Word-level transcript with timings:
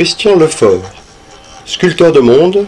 Christian 0.00 0.36
Lefort, 0.36 0.80
sculpteur 1.66 2.10
de 2.10 2.20
monde, 2.20 2.66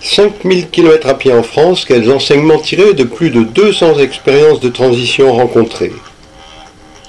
5000 0.00 0.70
km 0.70 1.08
à 1.08 1.14
pied 1.14 1.32
en 1.32 1.42
France, 1.42 1.84
quels 1.84 2.08
enseignements 2.08 2.60
tirés 2.60 2.94
de 2.94 3.02
plus 3.02 3.30
de 3.30 3.42
200 3.42 3.98
expériences 3.98 4.60
de 4.60 4.68
transition 4.68 5.32
rencontrées? 5.32 5.90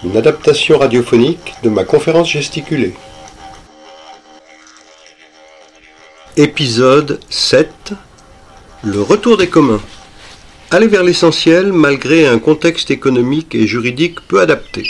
Une 0.04 0.18
adaptation 0.18 0.80
radiophonique 0.80 1.54
de 1.62 1.70
ma 1.70 1.84
conférence 1.84 2.32
gesticulée. 2.32 2.96
Épisode 6.36 7.20
7 7.30 7.94
Le 8.82 9.04
retour 9.04 9.38
des 9.38 9.50
communs. 9.50 9.84
Aller 10.72 10.88
vers 10.88 11.04
l'essentiel 11.04 11.72
malgré 11.72 12.26
un 12.26 12.40
contexte 12.40 12.90
économique 12.90 13.54
et 13.54 13.68
juridique 13.68 14.19
peu 14.28 14.42
adapté. 14.42 14.88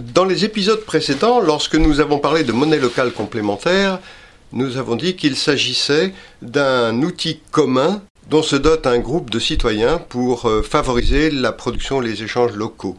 Dans 0.00 0.24
les 0.24 0.44
épisodes 0.44 0.84
précédents, 0.84 1.38
lorsque 1.38 1.76
nous 1.76 2.00
avons 2.00 2.18
parlé 2.18 2.42
de 2.42 2.50
monnaie 2.50 2.80
locale 2.80 3.12
complémentaire, 3.12 4.00
nous 4.52 4.76
avons 4.76 4.96
dit 4.96 5.14
qu'il 5.14 5.36
s'agissait 5.36 6.12
d'un 6.42 7.00
outil 7.02 7.38
commun 7.52 8.02
dont 8.28 8.42
se 8.42 8.56
dote 8.56 8.88
un 8.88 8.98
groupe 8.98 9.30
de 9.30 9.38
citoyens 9.38 9.98
pour 9.98 10.46
euh, 10.46 10.62
favoriser 10.62 11.30
la 11.30 11.52
production 11.52 12.02
et 12.02 12.06
les 12.06 12.24
échanges 12.24 12.56
locaux. 12.56 12.98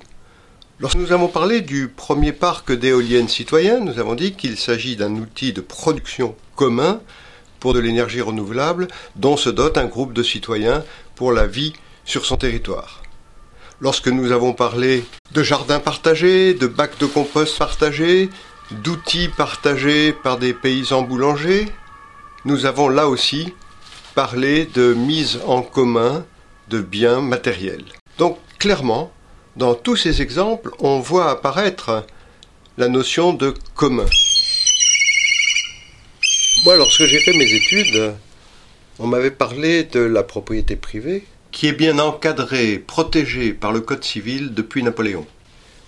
Lorsque 0.80 0.95
nous 0.95 1.12
avons 1.12 1.27
parlé 1.27 1.59
du 1.59 1.89
premier 1.89 2.31
parc 2.31 2.72
d'éoliennes 2.72 3.27
citoyennes, 3.27 3.84
nous 3.84 4.00
avons 4.00 4.16
dit 4.16 4.31
qu'il 4.31 4.55
s'agit 4.55 4.95
d'un 4.95 5.16
outil 5.16 5.52
de 5.52 5.59
production 5.59 6.34
commun 6.55 7.02
pour 7.59 7.73
de 7.73 7.80
l'énergie 7.80 8.22
renouvelable 8.22 8.88
dont 9.17 9.36
se 9.36 9.50
dote 9.50 9.78
un 9.78 9.88
groupe 9.88 10.14
de 10.14 10.23
citoyens 10.23 10.81
pour 11.16 11.34
la 11.34 11.45
vie 11.45 11.73
sur 12.06 12.25
son 12.25 12.38
territoire. 12.38 13.05
Lorsque 13.81 14.08
nous 14.08 14.31
avons 14.31 14.54
parlé 14.54 15.04
de 15.34 15.44
jardins 15.44 15.81
partagés, 15.81 16.54
de 16.54 16.66
bacs 16.66 16.98
de 16.98 17.06
compost 17.06 17.58
partagés, 17.58 18.30
d'outils 18.72 19.28
partagés 19.28 20.14
par 20.14 20.38
des 20.38 20.54
paysans 20.54 21.02
boulangers, 21.02 21.68
nous 22.46 22.66
avons 22.66 22.88
là 22.88 23.09
aussi 23.09 23.53
parlé 24.14 24.66
de 24.66 24.94
mise 24.94 25.42
en 25.46 25.62
commun 25.62 26.26
de 26.70 26.80
biens 26.80 27.20
matériels. 27.20 27.86
Donc 28.18 28.38
clairement, 28.59 29.12
dans 29.58 29.76
tous 29.76 29.98
ces 29.98 30.22
exemples, 30.22 30.72
on 30.80 31.00
voit 31.02 31.30
apparaître 31.30 32.06
la 32.78 32.88
notion 32.88 33.34
de 33.34 33.53
commun. 33.76 34.06
Moi, 36.64 36.78
lorsque 36.78 37.03
j'ai 37.03 37.20
fait 37.20 37.38
mes 37.38 37.53
études, 37.53 38.14
on 39.00 39.08
m'avait 39.08 39.31
parlé 39.31 39.84
de 39.84 40.00
la 40.00 40.23
propriété 40.23 40.78
privée, 40.78 41.26
qui 41.56 41.67
est 41.67 41.72
bien 41.72 42.00
encadrée, 42.00 42.80
protégée 42.80 43.53
par 43.53 43.72
le 43.72 43.80
Code 43.80 44.03
civil 44.03 44.53
depuis 44.53 44.84
Napoléon. 44.84 45.25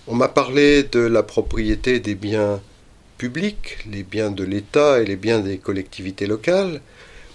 On 0.06 0.14
m'a 0.14 0.28
parlé 0.28 0.82
de 0.82 1.00
la 1.00 1.22
propriété 1.22 2.00
des 2.00 2.14
biens 2.14 2.62
publics, 3.18 3.76
les 3.92 4.02
biens 4.02 4.30
de 4.30 4.44
l'État 4.44 5.02
et 5.02 5.04
les 5.04 5.16
biens 5.16 5.40
des 5.40 5.58
collectivités 5.58 6.26
locales, 6.26 6.80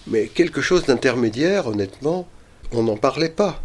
mais 0.08 0.26
quelque 0.26 0.60
chose 0.60 0.84
d'intermédiaire, 0.84 1.68
honnêtement, 1.68 2.26
on 2.72 2.82
n'en 2.82 2.96
parlait 2.96 3.28
pas. 3.28 3.62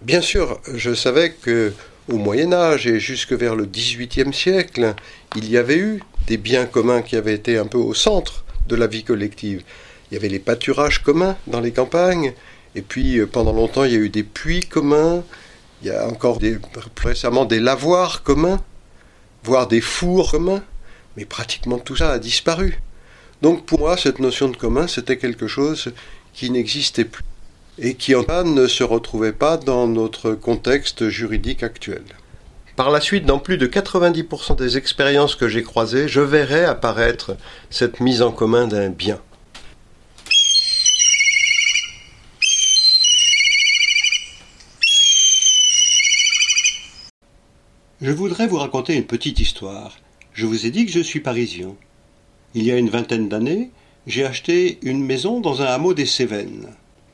Bien 0.00 0.22
sûr, 0.22 0.58
je 0.72 0.94
savais 0.94 1.32
que 1.32 1.74
au 2.08 2.16
Moyen 2.16 2.54
Âge 2.54 2.86
et 2.86 2.98
jusque 2.98 3.34
vers 3.34 3.56
le 3.56 3.66
XVIIIe 3.66 4.32
siècle, 4.32 4.94
il 5.36 5.50
y 5.50 5.58
avait 5.58 5.76
eu 5.76 6.02
des 6.26 6.38
biens 6.38 6.64
communs 6.64 7.02
qui 7.02 7.14
avaient 7.14 7.34
été 7.34 7.58
un 7.58 7.66
peu 7.66 7.76
au 7.76 7.92
centre 7.92 8.42
de 8.68 8.74
la 8.76 8.86
vie 8.86 9.04
collective. 9.04 9.62
Il 10.10 10.14
y 10.14 10.16
avait 10.16 10.30
les 10.30 10.38
pâturages 10.38 11.02
communs 11.02 11.36
dans 11.46 11.60
les 11.60 11.72
campagnes, 11.72 12.32
et 12.74 12.82
puis 12.82 13.18
euh, 13.18 13.26
pendant 13.26 13.52
longtemps 13.52 13.84
il 13.84 13.92
y 13.92 13.96
a 13.96 13.98
eu 13.98 14.08
des 14.08 14.22
puits 14.22 14.60
communs, 14.60 15.22
il 15.82 15.88
y 15.88 15.90
a 15.90 16.06
encore 16.06 16.38
des, 16.38 16.58
récemment 17.02 17.44
des 17.44 17.60
lavoirs 17.60 18.22
communs, 18.22 18.60
voire 19.44 19.66
des 19.66 19.80
fours 19.80 20.32
communs, 20.32 20.62
mais 21.16 21.24
pratiquement 21.24 21.78
tout 21.78 21.96
ça 21.96 22.12
a 22.12 22.18
disparu. 22.18 22.80
Donc 23.42 23.64
pour 23.64 23.80
moi, 23.80 23.96
cette 23.96 24.18
notion 24.18 24.48
de 24.48 24.56
commun, 24.56 24.86
c'était 24.86 25.16
quelque 25.16 25.46
chose 25.46 25.92
qui 26.34 26.50
n'existait 26.50 27.04
plus 27.04 27.24
et 27.78 27.94
qui 27.94 28.14
en 28.14 28.22
fait 28.22 28.44
ne 28.44 28.66
se 28.66 28.84
retrouvait 28.84 29.32
pas 29.32 29.56
dans 29.56 29.86
notre 29.86 30.32
contexte 30.32 31.08
juridique 31.08 31.62
actuel. 31.62 32.02
Par 32.76 32.90
la 32.90 33.00
suite, 33.00 33.24
dans 33.24 33.38
plus 33.38 33.58
de 33.58 33.66
90% 33.66 34.56
des 34.56 34.76
expériences 34.76 35.34
que 35.34 35.48
j'ai 35.48 35.62
croisées, 35.62 36.08
je 36.08 36.20
verrai 36.20 36.64
apparaître 36.64 37.36
cette 37.70 38.00
mise 38.00 38.22
en 38.22 38.32
commun 38.32 38.66
d'un 38.66 38.90
bien. 38.90 39.18
Je 48.02 48.12
voudrais 48.12 48.46
vous 48.46 48.56
raconter 48.56 48.96
une 48.96 49.04
petite 49.04 49.40
histoire. 49.40 49.98
Je 50.32 50.46
vous 50.46 50.64
ai 50.64 50.70
dit 50.70 50.86
que 50.86 50.92
je 50.92 51.00
suis 51.00 51.20
parisien. 51.20 51.74
Il 52.54 52.62
y 52.62 52.72
a 52.72 52.78
une 52.78 52.88
vingtaine 52.88 53.28
d'années, 53.28 53.72
j'ai 54.06 54.24
acheté 54.24 54.78
une 54.80 55.04
maison 55.04 55.40
dans 55.40 55.60
un 55.60 55.66
hameau 55.66 55.92
des 55.92 56.06
Cévennes. 56.06 56.68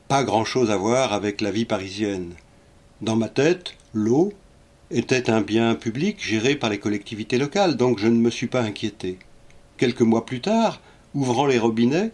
Pas 0.07 0.23
grand-chose 0.23 0.71
à 0.71 0.77
voir 0.77 1.11
avec 1.11 1.41
la 1.41 1.51
vie 1.51 1.65
parisienne. 1.65 2.35
Dans 3.01 3.17
ma 3.17 3.27
tête, 3.27 3.73
l'eau 3.93 4.31
était 4.89 5.29
un 5.29 5.41
bien 5.41 5.75
public 5.75 6.23
géré 6.23 6.55
par 6.55 6.69
les 6.69 6.79
collectivités 6.79 7.37
locales, 7.37 7.75
donc 7.75 7.99
je 7.99 8.07
ne 8.07 8.21
me 8.21 8.29
suis 8.29 8.47
pas 8.47 8.61
inquiété. 8.61 9.19
Quelques 9.75 9.99
mois 9.99 10.25
plus 10.25 10.39
tard, 10.39 10.79
ouvrant 11.13 11.47
les 11.47 11.59
robinets, 11.59 12.11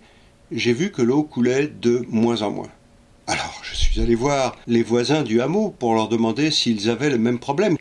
j'ai 0.52 0.74
vu 0.74 0.92
que 0.92 1.04
l'eau 1.04 1.22
coulait 1.22 1.68
de 1.68 2.08
moins 2.10 2.42
en 2.42 2.50
moins. 2.50 2.72
Alors 3.28 3.62
je 3.62 3.76
suis 3.76 4.02
allé 4.02 4.16
voir 4.16 4.58
les 4.66 4.82
voisins 4.82 5.22
du 5.22 5.42
hameau 5.42 5.70
pour 5.70 5.94
leur 5.94 6.10
demander 6.10 6.50
s'ils 6.50 6.90
avaient 6.90 7.12
le 7.12 7.20
même 7.20 7.38
problème. 7.38 7.78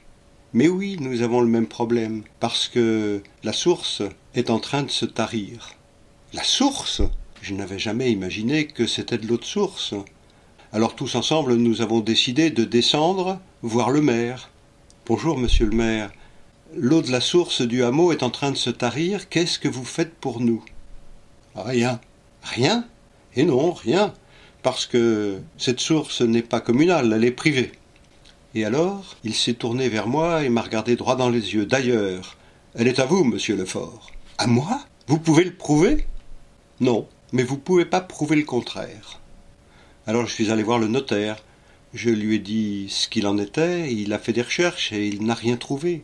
Mais 0.55 0.69
oui, 0.69 0.99
nous 1.01 1.23
avons 1.23 1.41
le 1.41 1.49
même 1.49 1.67
problème, 1.67 2.25
parce 2.39 2.69
que 2.69 3.23
la 3.43 3.55
source 3.55 4.03
est 4.35 4.51
en 4.51 4.59
train 4.59 4.83
de 4.83 4.91
se 4.91 5.07
tarir. 5.07 5.71
La 6.35 6.45
source? 6.45 7.01
Je 7.41 7.55
n'avais 7.55 7.79
jamais 7.79 8.13
imaginé 8.13 8.67
que 8.67 8.87
c'était 8.87 9.19
de 9.19 9.27
l'eau 9.27 9.39
de 9.39 9.45
source. 9.45 9.95
Alors 10.73 10.95
tous 10.95 11.15
ensemble, 11.15 11.55
nous 11.55 11.81
avons 11.81 12.01
décidé 12.01 12.51
de 12.51 12.65
descendre 12.65 13.41
voir 13.63 13.91
le 13.91 14.03
maire. 14.03 14.51
Bonjour, 15.07 15.39
monsieur 15.39 15.67
le 15.67 15.77
maire. 15.77 16.13
L'eau 16.77 17.01
de 17.01 17.11
la 17.11 17.21
source 17.21 17.63
du 17.63 17.83
hameau 17.83 18.13
est 18.13 18.23
en 18.23 18.31
train 18.31 18.51
de 18.51 18.57
se 18.57 18.71
tarir. 18.71 19.29
Qu'est-ce 19.29 19.59
que 19.59 19.69
vous 19.69 19.85
faites 19.85 20.15
pour 20.15 20.41
nous? 20.41 20.63
Rien. 21.55 21.99
Rien? 22.43 22.87
Et 23.37 23.45
non, 23.45 23.73
rien. 23.73 24.13
Parce 24.63 24.87
que 24.87 25.41
cette 25.57 25.81
source 25.81 26.21
n'est 26.21 26.43
pas 26.43 26.61
communale, 26.61 27.13
elle 27.13 27.25
est 27.25 27.33
privée. 27.33 27.73
Et 28.55 28.65
alors, 28.65 29.17
il 29.25 29.35
s'est 29.35 29.55
tourné 29.55 29.89
vers 29.89 30.07
moi 30.07 30.45
et 30.45 30.51
m'a 30.51 30.63
regardé 30.63 30.95
droit 30.97 31.17
dans 31.17 31.31
les 31.31 31.55
yeux. 31.55 31.65
D'ailleurs, 31.65 32.37
elle 32.75 32.89
est 32.89 32.99
à 32.99 33.07
vous, 33.07 33.25
monsieur 33.25 33.57
Lefort. 33.57 34.11
À 34.39 34.47
moi? 34.47 34.81
Vous 35.07 35.19
pouvez 35.19 35.45
le 35.45 35.55
prouver? 35.55 36.07
Non, 36.81 37.07
mais 37.33 37.45
vous 37.45 37.57
ne 37.57 37.61
pouvez 37.61 37.85
pas 37.85 38.01
prouver 38.01 38.37
le 38.37 38.45
contraire. 38.45 39.21
Alors 40.07 40.27
je 40.27 40.33
suis 40.33 40.51
allé 40.51 40.63
voir 40.63 40.79
le 40.79 40.89
notaire. 40.89 41.43
Je 41.95 42.11
lui 42.11 42.37
ai 42.37 42.39
dit 42.39 42.87
ce 42.89 43.09
qu'il 43.09 43.27
en 43.27 43.39
était, 43.39 43.93
il 43.93 44.13
a 44.13 44.19
fait 44.19 44.33
des 44.33 44.43
recherches 44.43 44.93
et 44.93 45.07
il 45.07 45.25
n'a 45.25 45.35
rien 45.35 45.57
trouvé. 45.57 46.03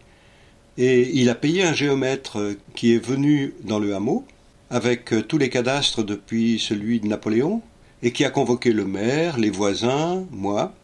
Et 0.76 1.10
il 1.14 1.30
a 1.30 1.34
payé 1.34 1.64
un 1.64 1.74
géomètre 1.74 2.56
qui 2.74 2.92
est 2.92 3.04
venu 3.04 3.54
dans 3.64 3.78
le 3.78 3.94
hameau, 3.94 4.24
avec 4.70 5.12
tous 5.26 5.38
les 5.38 5.48
cadastres 5.48 6.04
depuis 6.04 6.58
celui 6.58 7.00
de 7.00 7.08
Napoléon, 7.08 7.62
et 8.02 8.12
qui 8.12 8.24
a 8.24 8.30
convoqué 8.30 8.72
le 8.72 8.84
maire, 8.84 9.38
les 9.38 9.50
voisins, 9.50 10.24
moi, 10.30 10.74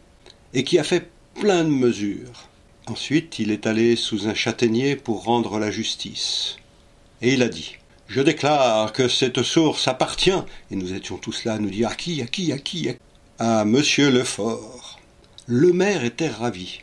et 0.53 0.63
qui 0.63 0.79
a 0.79 0.83
fait 0.83 1.09
plein 1.35 1.65
de 1.65 1.69
mesures. 1.69 2.47
Ensuite, 2.87 3.39
il 3.39 3.51
est 3.51 3.67
allé 3.67 3.95
sous 3.95 4.27
un 4.27 4.33
châtaignier 4.33 4.95
pour 4.95 5.23
rendre 5.23 5.59
la 5.59 5.69
justice. 5.69 6.55
Et 7.21 7.33
il 7.33 7.43
a 7.43 7.49
dit 7.49 7.75
Je 8.07 8.21
déclare 8.21 8.93
que 8.93 9.07
cette 9.07 9.43
source 9.43 9.87
appartient. 9.87 10.41
Et 10.71 10.75
nous 10.75 10.93
étions 10.93 11.17
tous 11.17 11.43
là 11.43 11.53
à 11.53 11.59
nous 11.59 11.69
dire 11.69 11.89
À 11.89 11.95
qui 11.95 12.21
À 12.21 12.25
qui 12.25 12.51
À 12.53 12.57
qui 12.57 12.89
À 13.37 13.65
monsieur 13.65 14.09
Lefort. 14.09 14.99
Le 15.45 15.73
maire 15.73 16.05
était 16.05 16.29
ravi. 16.29 16.81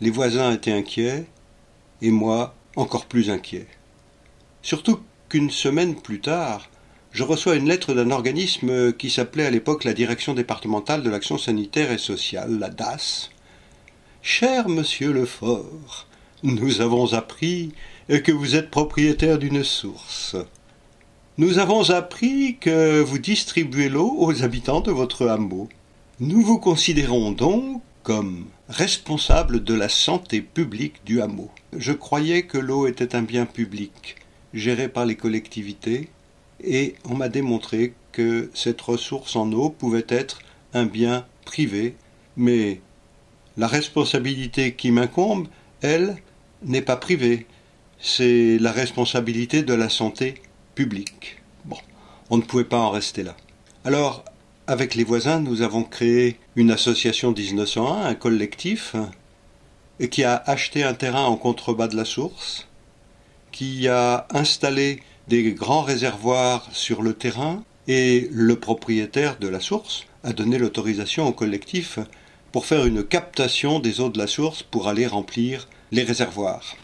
Les 0.00 0.10
voisins 0.10 0.52
étaient 0.52 0.72
inquiets, 0.72 1.26
et 2.00 2.10
moi 2.10 2.54
encore 2.76 3.06
plus 3.06 3.28
inquiet. 3.28 3.66
Surtout 4.62 5.00
qu'une 5.28 5.50
semaine 5.50 5.96
plus 5.96 6.20
tard, 6.20 6.70
je 7.12 7.24
reçois 7.24 7.56
une 7.56 7.68
lettre 7.68 7.92
d'un 7.92 8.10
organisme 8.10 8.92
qui 8.94 9.10
s'appelait 9.10 9.46
à 9.46 9.50
l'époque 9.50 9.84
la 9.84 9.92
Direction 9.92 10.32
départementale 10.32 11.02
de 11.02 11.10
l'action 11.10 11.36
sanitaire 11.36 11.92
et 11.92 11.98
sociale, 11.98 12.58
la 12.58 12.70
DAS, 12.70 13.30
Cher 14.22 14.68
monsieur 14.68 15.14
Lefort, 15.14 16.06
nous 16.42 16.82
avons 16.82 17.14
appris 17.14 17.72
que 18.06 18.30
vous 18.30 18.54
êtes 18.54 18.70
propriétaire 18.70 19.38
d'une 19.38 19.64
source. 19.64 20.36
Nous 21.38 21.58
avons 21.58 21.88
appris 21.88 22.58
que 22.60 23.00
vous 23.00 23.18
distribuez 23.18 23.88
l'eau 23.88 24.14
aux 24.18 24.44
habitants 24.44 24.82
de 24.82 24.90
votre 24.90 25.26
hameau. 25.26 25.70
Nous 26.20 26.42
vous 26.42 26.58
considérons 26.58 27.32
donc 27.32 27.80
comme 28.02 28.44
responsable 28.68 29.64
de 29.64 29.72
la 29.72 29.88
santé 29.88 30.42
publique 30.42 31.00
du 31.06 31.22
hameau. 31.22 31.50
Je 31.74 31.92
croyais 31.92 32.42
que 32.42 32.58
l'eau 32.58 32.86
était 32.86 33.16
un 33.16 33.22
bien 33.22 33.46
public, 33.46 34.16
géré 34.52 34.88
par 34.90 35.06
les 35.06 35.16
collectivités, 35.16 36.10
et 36.62 36.94
on 37.08 37.14
m'a 37.14 37.30
démontré 37.30 37.94
que 38.12 38.50
cette 38.52 38.82
ressource 38.82 39.34
en 39.34 39.50
eau 39.52 39.70
pouvait 39.70 40.04
être 40.08 40.40
un 40.74 40.84
bien 40.84 41.24
privé 41.46 41.96
Mais 42.36 42.80
la 43.60 43.66
responsabilité 43.66 44.72
qui 44.72 44.90
m'incombe, 44.90 45.46
elle, 45.82 46.16
n'est 46.64 46.80
pas 46.80 46.96
privée. 46.96 47.46
C'est 48.00 48.56
la 48.58 48.72
responsabilité 48.72 49.62
de 49.62 49.74
la 49.74 49.90
santé 49.90 50.36
publique. 50.74 51.36
Bon, 51.66 51.76
on 52.30 52.38
ne 52.38 52.42
pouvait 52.42 52.64
pas 52.64 52.78
en 52.78 52.88
rester 52.88 53.22
là. 53.22 53.36
Alors, 53.84 54.24
avec 54.66 54.94
les 54.94 55.04
voisins, 55.04 55.40
nous 55.40 55.60
avons 55.60 55.82
créé 55.82 56.38
une 56.56 56.70
association 56.70 57.32
1901, 57.32 58.06
un 58.06 58.14
collectif, 58.14 58.96
qui 60.10 60.24
a 60.24 60.42
acheté 60.46 60.82
un 60.82 60.94
terrain 60.94 61.26
en 61.26 61.36
contrebas 61.36 61.88
de 61.88 61.96
la 61.96 62.06
source, 62.06 62.66
qui 63.52 63.88
a 63.88 64.26
installé 64.30 65.02
des 65.28 65.52
grands 65.52 65.82
réservoirs 65.82 66.66
sur 66.72 67.02
le 67.02 67.12
terrain, 67.12 67.62
et 67.88 68.26
le 68.32 68.56
propriétaire 68.56 69.38
de 69.38 69.48
la 69.48 69.60
source 69.60 70.06
a 70.24 70.32
donné 70.32 70.56
l'autorisation 70.56 71.28
au 71.28 71.32
collectif 71.32 71.98
pour 72.52 72.66
faire 72.66 72.86
une 72.86 73.04
captation 73.04 73.78
des 73.78 74.00
eaux 74.00 74.08
de 74.08 74.18
la 74.18 74.26
source 74.26 74.62
pour 74.62 74.88
aller 74.88 75.06
remplir 75.06 75.68
les 75.92 76.02
réservoirs. 76.02 76.76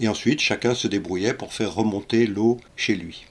Et 0.00 0.08
ensuite, 0.08 0.40
chacun 0.40 0.74
se 0.74 0.86
débrouillait 0.86 1.34
pour 1.34 1.52
faire 1.52 1.74
remonter 1.74 2.26
l'eau 2.26 2.58
chez 2.76 2.94
lui. 2.94 3.26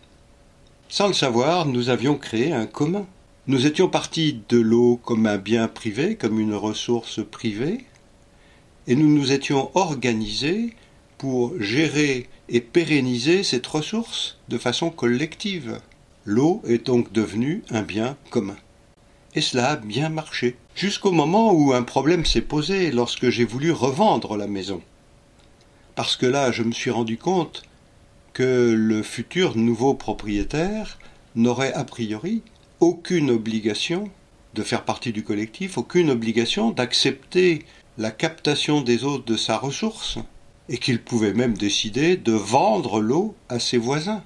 Sans 0.90 1.08
le 1.08 1.14
savoir, 1.14 1.66
nous 1.66 1.90
avions 1.90 2.16
créé 2.16 2.52
un 2.52 2.66
commun. 2.66 3.06
Nous 3.48 3.66
étions 3.66 3.88
partis 3.88 4.42
de 4.50 4.58
l'eau 4.58 5.00
comme 5.04 5.26
un 5.26 5.38
bien 5.38 5.68
privé, 5.68 6.16
comme 6.16 6.40
une 6.40 6.54
ressource 6.54 7.22
privée, 7.26 7.86
et 8.88 8.96
nous 8.96 9.10
nous 9.10 9.32
étions 9.32 9.72
organisés 9.76 10.74
pour 11.18 11.54
gérer 11.62 12.28
et 12.50 12.62
pérenniser 12.62 13.44
cette 13.44 13.68
ressource 13.68 14.38
de 14.50 14.58
façon 14.58 14.90
collective. 14.90 15.80
L'eau 16.26 16.62
est 16.68 16.86
donc 16.86 17.12
devenue 17.12 17.64
un 17.70 17.82
bien 17.82 18.18
commun. 18.30 18.58
Et 19.36 19.42
cela 19.42 19.72
a 19.72 19.76
bien 19.76 20.10
marché, 20.10 20.56
jusqu'au 20.76 21.12
moment 21.12 21.54
où 21.54 21.74
un 21.74 21.84
problème 21.84 22.26
s'est 22.26 22.42
posé 22.42 22.92
lorsque 22.92 23.30
j'ai 23.30 23.46
voulu 23.46 23.72
revendre 23.72 24.38
la 24.38 24.48
maison. 24.48 24.82
Parce 25.96 26.16
que 26.16 26.26
là, 26.26 26.52
je 26.52 26.64
me 26.64 26.72
suis 26.72 26.92
rendu 26.92 27.18
compte 27.18 27.64
que 28.34 28.74
le 28.76 29.04
futur 29.04 29.58
nouveau 29.58 29.94
propriétaire 29.94 31.00
n'aurait 31.36 31.74
a 31.74 31.84
priori 31.84 32.44
aucune 32.80 33.32
obligation 33.32 34.10
de 34.54 34.64
faire 34.64 34.86
partie 34.86 35.12
du 35.12 35.24
collectif, 35.24 35.78
aucune 35.78 36.10
obligation 36.10 36.72
d'accepter 36.72 37.66
la 37.98 38.12
captation 38.12 38.82
des 38.82 39.04
eaux 39.04 39.18
de 39.18 39.36
sa 39.36 39.58
ressource, 39.58 40.20
et 40.70 40.78
qu'il 40.78 41.02
pouvait 41.02 41.34
même 41.34 41.58
décider 41.58 42.18
de 42.18 42.34
vendre 42.34 43.00
l'eau 43.02 43.36
à 43.50 43.60
ses 43.60 43.78
voisins. 43.78 44.24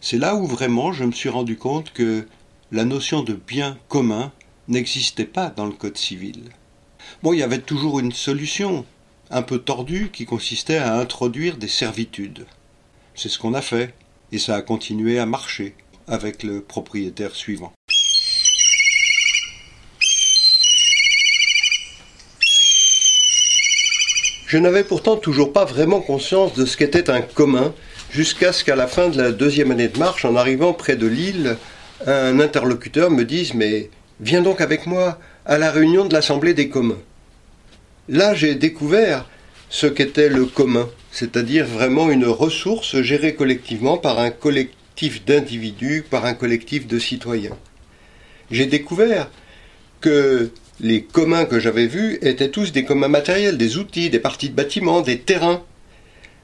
C'est 0.00 0.18
là 0.18 0.34
où 0.34 0.46
vraiment 0.46 0.92
je 0.92 1.04
me 1.04 1.12
suis 1.12 1.28
rendu 1.28 1.56
compte 1.56 1.92
que 1.92 2.26
la 2.72 2.86
notion 2.86 3.22
de 3.22 3.34
bien 3.34 3.76
commun 3.88 4.32
n'existait 4.66 5.26
pas 5.26 5.50
dans 5.50 5.66
le 5.66 5.72
Code 5.72 5.98
civil. 5.98 6.44
Bon, 7.22 7.34
il 7.34 7.40
y 7.40 7.42
avait 7.42 7.58
toujours 7.58 8.00
une 8.00 8.12
solution, 8.12 8.86
un 9.30 9.42
peu 9.42 9.58
tordue, 9.58 10.08
qui 10.10 10.24
consistait 10.24 10.78
à 10.78 10.98
introduire 10.98 11.58
des 11.58 11.68
servitudes. 11.68 12.46
C'est 13.14 13.28
ce 13.28 13.38
qu'on 13.38 13.52
a 13.52 13.60
fait, 13.60 13.92
et 14.32 14.38
ça 14.38 14.56
a 14.56 14.62
continué 14.62 15.18
à 15.18 15.26
marcher 15.26 15.74
avec 16.06 16.42
le 16.42 16.62
propriétaire 16.62 17.34
suivant. 17.34 17.74
Je 24.46 24.56
n'avais 24.56 24.84
pourtant 24.84 25.16
toujours 25.16 25.52
pas 25.52 25.66
vraiment 25.66 26.00
conscience 26.00 26.54
de 26.54 26.64
ce 26.64 26.78
qu'était 26.78 27.10
un 27.10 27.20
commun, 27.20 27.74
jusqu'à 28.10 28.54
ce 28.54 28.64
qu'à 28.64 28.76
la 28.76 28.86
fin 28.86 29.10
de 29.10 29.18
la 29.20 29.30
deuxième 29.30 29.72
année 29.72 29.88
de 29.88 29.98
marche, 29.98 30.24
en 30.24 30.36
arrivant 30.36 30.72
près 30.72 30.96
de 30.96 31.06
l'île, 31.06 31.58
un 32.06 32.40
interlocuteur 32.40 33.10
me 33.10 33.24
dise 33.24 33.54
Mais 33.54 33.90
viens 34.20 34.42
donc 34.42 34.60
avec 34.60 34.86
moi 34.86 35.18
à 35.44 35.58
la 35.58 35.70
réunion 35.70 36.04
de 36.04 36.12
l'Assemblée 36.12 36.54
des 36.54 36.68
communs. 36.68 36.98
Là, 38.08 38.34
j'ai 38.34 38.54
découvert 38.54 39.28
ce 39.68 39.86
qu'était 39.86 40.28
le 40.28 40.44
commun, 40.44 40.88
c'est-à-dire 41.10 41.66
vraiment 41.66 42.10
une 42.10 42.26
ressource 42.26 43.00
gérée 43.00 43.34
collectivement 43.34 43.96
par 43.96 44.18
un 44.18 44.30
collectif 44.30 45.24
d'individus, 45.24 46.04
par 46.08 46.26
un 46.26 46.34
collectif 46.34 46.86
de 46.86 46.98
citoyens. 46.98 47.56
J'ai 48.50 48.66
découvert 48.66 49.30
que 50.00 50.50
les 50.80 51.02
communs 51.02 51.44
que 51.44 51.60
j'avais 51.60 51.86
vus 51.86 52.18
étaient 52.22 52.50
tous 52.50 52.72
des 52.72 52.84
communs 52.84 53.08
matériels, 53.08 53.56
des 53.56 53.78
outils, 53.78 54.10
des 54.10 54.18
parties 54.18 54.50
de 54.50 54.54
bâtiments, 54.54 55.00
des 55.00 55.20
terrains. 55.20 55.62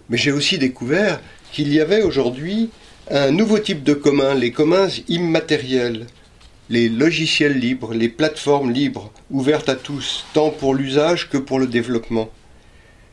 Mais 0.09 0.17
j'ai 0.17 0.33
aussi 0.33 0.59
découvert 0.59 1.21
qu'il 1.53 1.73
y 1.73 1.81
avait 1.81 2.03
aujourd'hui 2.03 2.71
un 3.11 3.31
nouveau 3.31 3.59
type 3.59 3.85
de 3.85 3.95
commun, 3.95 4.35
les 4.35 4.51
communs 4.51 4.89
immatériels, 5.09 6.07
les 6.69 6.89
logiciels 6.89 7.59
libres, 7.59 7.95
les 7.95 8.09
plateformes 8.09 8.71
libres, 8.71 9.11
ouvertes 9.31 9.71
à 9.71 9.77
tous, 9.77 10.27
tant 10.35 10.51
pour 10.51 10.75
l'usage 10.75 11.31
que 11.31 11.39
pour 11.39 11.59
le 11.59 11.67
développement. 11.67 12.29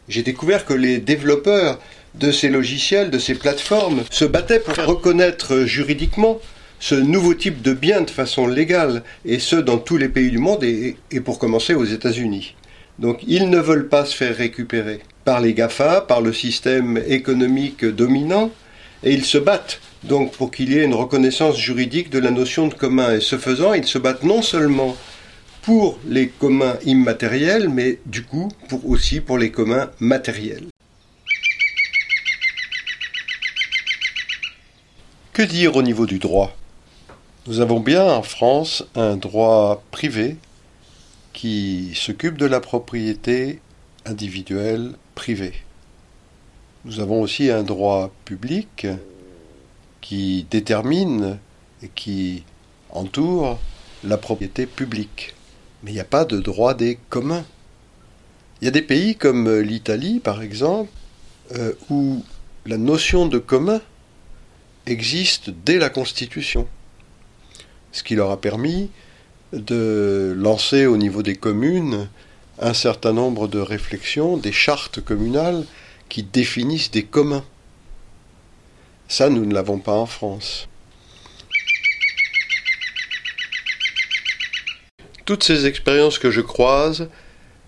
J'ai 0.10 0.24
découvert 0.24 0.66
que 0.66 0.74
les 0.74 0.98
développeurs 0.98 1.80
de 2.16 2.32
ces 2.32 2.50
logiciels, 2.50 3.10
de 3.10 3.20
ces 3.20 3.36
plateformes, 3.36 4.04
se 4.12 4.26
battaient 4.26 4.60
pour 4.60 4.76
reconnaître 4.86 5.62
juridiquement 5.66 6.40
ce 6.80 6.96
nouveau 6.96 7.34
type 7.34 7.62
de 7.62 7.74
bien 7.74 8.02
de 8.02 8.10
façon 8.10 8.48
légale, 8.48 9.02
et 9.24 9.40
ce 9.40 9.56
dans 9.56 9.78
tous 9.78 9.98
les 9.98 10.10
pays 10.10 10.30
du 10.30 10.40
monde, 10.40 10.64
et, 10.64 10.98
et 11.10 11.22
pour 11.22 11.40
commencer 11.40 11.74
aux 11.74 11.86
États-Unis. 11.86 12.56
Donc 13.00 13.22
ils 13.26 13.50
ne 13.50 13.60
veulent 13.60 13.88
pas 13.88 14.06
se 14.06 14.16
faire 14.16 14.36
récupérer 14.36 15.00
par 15.24 15.40
les 15.40 15.54
GAFA, 15.54 16.02
par 16.02 16.22
le 16.22 16.34
système 16.34 17.02
économique 17.08 17.86
dominant, 17.86 18.52
et 19.04 19.14
ils 19.14 19.26
se 19.26 19.38
battent 19.38 19.82
donc 20.04 20.34
pour 20.34 20.52
qu'il 20.52 20.72
y 20.72 20.78
ait 20.78 20.84
une 20.84 20.94
reconnaissance 20.94 21.58
juridique 21.58 22.10
de 22.10 22.20
la 22.20 22.32
notion 22.32 22.68
de 22.68 22.74
commun. 22.74 23.16
Et 23.16 23.22
ce 23.22 23.38
faisant, 23.38 23.74
ils 23.74 23.88
se 23.88 23.98
battent 23.98 24.24
non 24.24 24.42
seulement 24.42 24.96
pour 25.64 25.98
les 26.08 26.28
communs 26.28 26.78
immatériels, 26.86 27.70
mais 27.70 28.00
du 28.06 28.24
coup 28.24 28.50
aussi 28.84 29.20
pour 29.20 29.38
les 29.38 29.52
communs 29.52 29.90
matériels. 30.00 30.68
Que 35.34 35.42
dire 35.42 35.76
au 35.76 35.82
niveau 35.82 36.06
du 36.06 36.20
droit? 36.20 36.56
Nous 37.48 37.60
avons 37.60 37.80
bien 37.80 38.06
en 38.06 38.24
France 38.24 38.86
un 38.96 39.18
droit 39.18 39.84
privé 39.92 40.38
qui 41.34 41.92
s'occupe 41.96 42.38
de 42.38 42.46
la 42.46 42.62
propriété 42.62 43.60
individuelle 44.06 44.94
privée. 45.16 45.65
Nous 46.86 47.00
avons 47.00 47.24
aussi 47.24 47.50
un 47.50 47.64
droit 47.64 48.12
public 48.26 48.86
qui 50.02 50.46
détermine 50.52 51.40
et 51.82 51.90
qui 51.90 52.44
entoure 52.92 53.60
la 54.04 54.18
propriété 54.18 54.68
publique. 54.68 55.34
Mais 55.82 55.90
il 55.90 55.94
n'y 55.96 56.00
a 56.00 56.04
pas 56.06 56.26
de 56.26 56.40
droit 56.40 56.76
des 56.76 57.00
communs. 57.10 57.44
Il 58.62 58.66
y 58.66 58.68
a 58.68 58.72
des 58.72 58.84
pays 58.84 59.16
comme 59.16 59.62
l'Italie, 59.62 60.20
par 60.20 60.44
exemple, 60.44 60.92
euh, 61.58 61.74
où 61.90 62.24
la 62.68 62.78
notion 62.78 63.26
de 63.26 63.40
commun 63.40 63.82
existe 64.86 65.50
dès 65.50 65.80
la 65.80 65.90
Constitution, 65.90 66.68
ce 67.94 68.04
qui 68.04 68.14
leur 68.14 68.30
a 68.30 68.40
permis 68.40 68.92
de 69.54 70.36
lancer 70.38 70.86
au 70.86 70.98
niveau 70.98 71.24
des 71.24 71.36
communes 71.36 72.08
un 72.60 72.76
certain 72.76 73.12
nombre 73.12 73.48
de 73.48 73.58
réflexions, 73.58 74.38
des 74.38 74.52
chartes 74.52 75.02
communales 75.02 75.66
qui 76.10 76.24
définissent 76.24 76.92
des 76.92 77.04
communs. 77.04 77.46
Ça, 79.08 79.30
nous 79.30 79.46
ne 79.46 79.54
l'avons 79.54 79.80
pas 79.80 79.94
en 79.94 80.06
France. 80.06 80.68
Toutes 85.26 85.44
ces 85.44 85.66
expériences 85.66 86.20
que 86.20 86.30
je 86.30 86.42
croise 86.42 87.10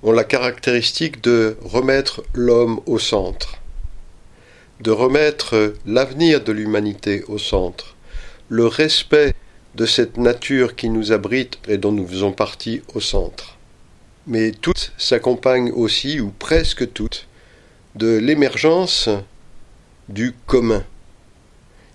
ont 0.03 0.11
la 0.11 0.23
caractéristique 0.23 1.23
de 1.23 1.57
remettre 1.63 2.23
l'homme 2.33 2.81
au 2.85 2.99
centre, 2.99 3.57
de 4.81 4.91
remettre 4.91 5.73
l'avenir 5.85 6.43
de 6.43 6.51
l'humanité 6.51 7.23
au 7.27 7.37
centre, 7.37 7.95
le 8.49 8.67
respect 8.67 9.33
de 9.75 9.85
cette 9.85 10.17
nature 10.17 10.75
qui 10.75 10.89
nous 10.89 11.11
abrite 11.11 11.59
et 11.67 11.77
dont 11.77 11.91
nous 11.91 12.07
faisons 12.07 12.31
partie 12.31 12.81
au 12.93 12.99
centre. 12.99 13.57
Mais 14.25 14.51
toutes 14.51 14.91
s'accompagnent 14.97 15.71
aussi, 15.71 16.19
ou 16.19 16.31
presque 16.37 16.91
toutes, 16.93 17.26
de 17.97 18.17
l'émergence 18.17 19.09
du 20.07 20.35
commun. 20.45 20.83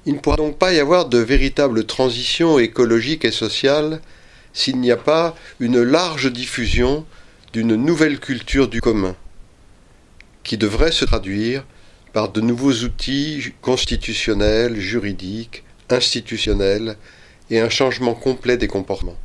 Il 0.04 0.14
ne 0.14 0.18
pourra 0.18 0.36
donc 0.36 0.58
pas 0.58 0.72
y 0.72 0.80
avoir 0.80 1.06
de 1.06 1.18
véritable 1.18 1.86
transition 1.86 2.58
écologique 2.58 3.24
et 3.24 3.30
sociale 3.30 4.00
s'il 4.52 4.80
n'y 4.80 4.90
a 4.90 4.96
pas 4.96 5.36
une 5.60 5.80
large 5.80 6.32
diffusion 6.32 7.06
d'une 7.52 7.76
nouvelle 7.76 8.18
culture 8.18 8.66
du 8.66 8.80
commun, 8.80 9.14
qui 10.42 10.56
devrait 10.56 10.90
se 10.90 11.04
traduire 11.04 11.64
par 12.12 12.30
de 12.30 12.40
nouveaux 12.40 12.82
outils 12.82 13.52
constitutionnels, 13.60 14.80
juridiques, 14.80 15.62
institutionnels 15.88 16.96
et 17.50 17.60
un 17.60 17.68
changement 17.68 18.14
complet 18.14 18.56
des 18.56 18.68
comportements. 18.68 19.18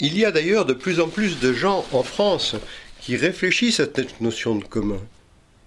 Il 0.00 0.18
y 0.18 0.24
a 0.24 0.32
d'ailleurs 0.32 0.64
de 0.64 0.72
plus 0.72 1.00
en 1.00 1.08
plus 1.08 1.40
de 1.40 1.52
gens 1.52 1.84
en 1.92 2.02
France 2.02 2.56
qui 3.00 3.16
réfléchissent 3.16 3.80
à 3.80 3.86
cette 3.94 4.20
notion 4.20 4.56
de 4.56 4.64
commun 4.64 5.00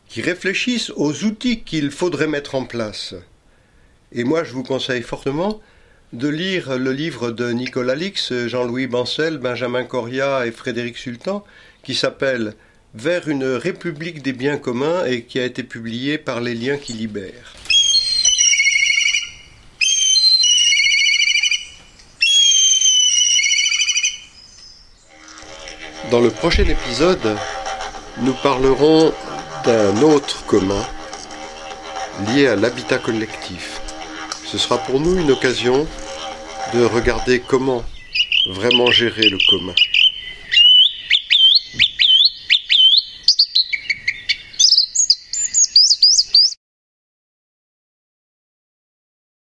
qui 0.07 0.21
réfléchissent 0.21 0.91
aux 0.95 1.23
outils 1.23 1.61
qu'il 1.61 1.91
faudrait 1.91 2.27
mettre 2.27 2.55
en 2.55 2.65
place. 2.65 3.15
Et 4.11 4.23
moi, 4.23 4.43
je 4.43 4.53
vous 4.53 4.63
conseille 4.63 5.01
fortement 5.01 5.61
de 6.13 6.29
lire 6.29 6.77
le 6.77 6.91
livre 6.93 7.31
de 7.31 7.51
Nicolas 7.51 7.95
Lix, 7.95 8.33
Jean-Louis 8.47 8.87
Bancel, 8.87 9.37
Benjamin 9.37 9.83
Coria 9.83 10.47
et 10.47 10.51
Frédéric 10.51 10.97
Sultan, 10.97 11.43
qui 11.83 11.93
s'appelle 11.93 12.53
Vers 12.95 13.27
une 13.27 13.43
république 13.43 14.21
des 14.21 14.31
biens 14.31 14.57
communs 14.57 15.05
et 15.05 15.23
qui 15.23 15.39
a 15.39 15.45
été 15.45 15.63
publié 15.63 16.17
par 16.17 16.39
Les 16.39 16.55
Liens 16.55 16.77
qui 16.77 16.93
libèrent. 16.93 17.53
Dans 26.11 26.21
le 26.21 26.29
prochain 26.29 26.63
épisode, 26.63 27.37
nous 28.21 28.33
parlerons 28.41 29.11
d'un 29.65 30.01
autre 30.01 30.45
commun 30.45 30.85
lié 32.27 32.47
à 32.47 32.55
l'habitat 32.55 32.97
collectif. 32.97 33.81
Ce 34.45 34.57
sera 34.57 34.77
pour 34.77 35.01
nous 35.01 35.19
une 35.19 35.31
occasion 35.31 35.85
de 36.73 36.85
regarder 36.85 37.41
comment 37.41 37.83
vraiment 38.49 38.89
gérer 38.89 39.27
le 39.27 39.37
commun. 39.49 39.73